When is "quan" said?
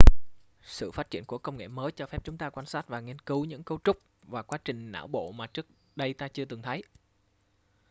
2.49-2.65